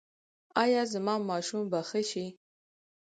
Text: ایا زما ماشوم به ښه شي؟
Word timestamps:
ایا 0.63 0.81
زما 0.93 1.15
ماشوم 1.29 1.63
به 1.71 1.79
ښه 1.89 2.01
شي؟ 2.09 2.25